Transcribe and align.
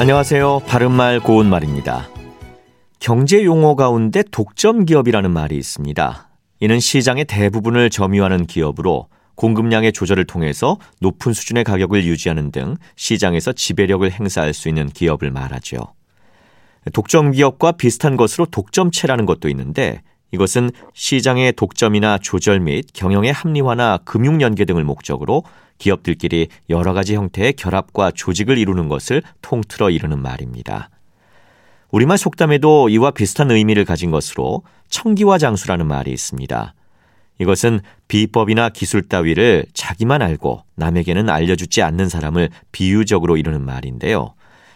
안녕하세요. 0.00 0.60
바른말 0.68 1.18
고운말입니다. 1.18 2.08
경제 3.00 3.42
용어 3.42 3.74
가운데 3.74 4.22
독점 4.30 4.84
기업이라는 4.84 5.28
말이 5.32 5.56
있습니다. 5.56 6.28
이는 6.60 6.78
시장의 6.78 7.24
대부분을 7.24 7.90
점유하는 7.90 8.46
기업으로 8.46 9.08
공급량의 9.34 9.92
조절을 9.92 10.24
통해서 10.24 10.78
높은 11.00 11.32
수준의 11.32 11.64
가격을 11.64 12.04
유지하는 12.04 12.52
등 12.52 12.76
시장에서 12.94 13.52
지배력을 13.52 14.08
행사할 14.08 14.54
수 14.54 14.68
있는 14.68 14.88
기업을 14.88 15.32
말하죠. 15.32 15.78
독점 16.92 17.32
기업과 17.32 17.72
비슷한 17.72 18.16
것으로 18.16 18.46
독점체라는 18.46 19.26
것도 19.26 19.48
있는데 19.48 20.02
이것은 20.30 20.70
시장의 20.92 21.52
독점이나 21.52 22.18
조절 22.18 22.60
및 22.60 22.86
경영의 22.92 23.32
합리화나 23.32 23.98
금융 24.04 24.40
연계 24.42 24.64
등을 24.64 24.84
목적으로 24.84 25.44
기업들끼리 25.78 26.48
여러 26.68 26.92
가지 26.92 27.14
형태의 27.14 27.54
결합과 27.54 28.10
조직을 28.10 28.58
이루는 28.58 28.88
것을 28.88 29.22
통틀어 29.42 29.90
이르는 29.90 30.20
말입니다. 30.20 30.90
우리말 31.90 32.18
속담에도 32.18 32.90
이와 32.90 33.12
비슷한 33.12 33.50
의미를 33.50 33.84
가진 33.84 34.10
것으로 34.10 34.62
청기와 34.90 35.38
장수라는 35.38 35.86
말이 35.86 36.12
있습니다. 36.12 36.74
이것은 37.40 37.80
비법이나 38.08 38.68
기술 38.70 39.02
따위를 39.02 39.64
자기만 39.72 40.20
알고 40.20 40.64
남에게는 40.74 41.30
알려주지 41.30 41.82
않는 41.82 42.08
사람을 42.08 42.50
비유적으로 42.72 43.36
이루는 43.36 43.64
말인데요. 43.64 44.34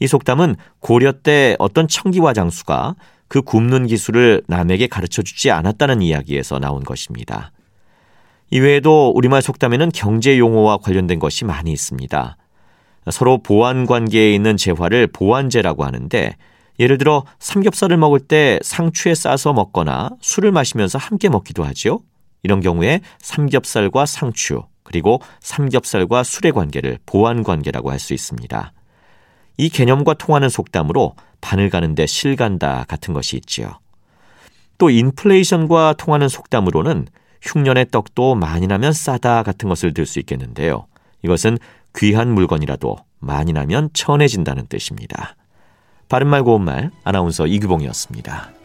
이 0.00 0.06
속담은 0.06 0.56
고려 0.80 1.12
때 1.12 1.56
어떤 1.58 1.88
청기와 1.88 2.32
장수가 2.32 2.94
그 3.34 3.42
굽는 3.42 3.88
기술을 3.88 4.44
남에게 4.46 4.86
가르쳐 4.86 5.20
주지 5.20 5.50
않았다는 5.50 6.02
이야기에서 6.02 6.60
나온 6.60 6.84
것입니다. 6.84 7.50
이외에도 8.52 9.10
우리말 9.10 9.42
속담에는 9.42 9.90
경제 9.92 10.38
용어와 10.38 10.76
관련된 10.76 11.18
것이 11.18 11.44
많이 11.44 11.72
있습니다. 11.72 12.36
서로 13.10 13.38
보완 13.38 13.86
관계에 13.86 14.32
있는 14.32 14.56
재화를 14.56 15.08
보완제라고 15.08 15.84
하는데 15.84 16.36
예를 16.78 16.96
들어 16.96 17.24
삼겹살을 17.40 17.96
먹을 17.96 18.20
때 18.20 18.60
상추에 18.62 19.16
싸서 19.16 19.52
먹거나 19.52 20.10
술을 20.20 20.52
마시면서 20.52 21.00
함께 21.00 21.28
먹기도 21.28 21.64
하지요. 21.64 22.02
이런 22.44 22.60
경우에 22.60 23.00
삼겹살과 23.18 24.06
상추 24.06 24.62
그리고 24.84 25.20
삼겹살과 25.40 26.22
술의 26.22 26.52
관계를 26.52 26.98
보완 27.04 27.42
관계라고 27.42 27.90
할 27.90 27.98
수 27.98 28.14
있습니다. 28.14 28.72
이 29.56 29.68
개념과 29.68 30.14
통하는 30.14 30.48
속담으로 30.48 31.14
바늘 31.40 31.70
가는데 31.70 32.06
실 32.06 32.36
간다 32.36 32.84
같은 32.88 33.14
것이 33.14 33.36
있지요. 33.36 33.78
또 34.78 34.90
인플레이션과 34.90 35.94
통하는 35.98 36.28
속담으로는 36.28 37.06
흉년의 37.42 37.86
떡도 37.90 38.34
많이 38.34 38.66
나면 38.66 38.92
싸다 38.92 39.42
같은 39.42 39.68
것을 39.68 39.92
들 39.94 40.06
수 40.06 40.18
있겠는데요. 40.18 40.86
이것은 41.22 41.58
귀한 41.96 42.32
물건이라도 42.32 42.96
많이 43.20 43.52
나면 43.52 43.90
천해진다는 43.92 44.66
뜻입니다. 44.66 45.36
바른말 46.08 46.42
고운말 46.42 46.90
아나운서 47.04 47.46
이규봉이었습니다. 47.46 48.63